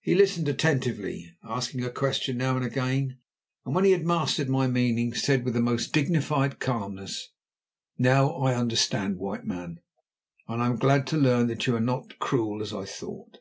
He 0.00 0.14
listened 0.14 0.48
attentively, 0.48 1.36
asking 1.44 1.84
a 1.84 1.90
question 1.90 2.38
now 2.38 2.56
and 2.56 2.64
again, 2.64 3.18
and 3.66 3.74
when 3.74 3.84
he 3.84 3.90
had 3.90 4.06
mastered 4.06 4.48
my 4.48 4.66
meaning, 4.66 5.12
said 5.12 5.44
with 5.44 5.54
a 5.54 5.60
most 5.60 5.92
dignified 5.92 6.58
calmness: 6.58 7.28
"Now 7.98 8.30
I 8.30 8.54
understand, 8.54 9.18
White 9.18 9.44
Man, 9.44 9.80
and 10.48 10.62
am 10.62 10.76
glad 10.78 11.06
to 11.08 11.18
learn 11.18 11.48
that 11.48 11.66
you 11.66 11.76
are 11.76 11.80
not 11.80 12.18
cruel, 12.18 12.62
as 12.62 12.72
I 12.72 12.86
thought. 12.86 13.40